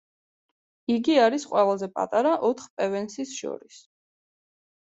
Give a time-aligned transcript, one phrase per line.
[0.93, 3.79] იგი არის ყველაზე პატარა ოთხ პევენსის შორის.